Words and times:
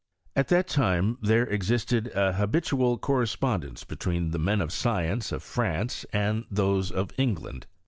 At 0.35 0.47
that 0.47 0.67
time 0.67 1.19
there 1.21 1.43
existed 1.45 2.07
an 2.07 2.33
habitual 2.33 2.97
correspondence 2.97 3.83
between 3.83 4.31
the 4.31 4.39
men 4.39 4.59
of 4.59 4.73
science 4.73 5.31
of 5.31 5.43
France 5.43 6.07
and 6.11 6.45
those 6.49 6.89
of 6.89 7.11
England. 7.19 7.67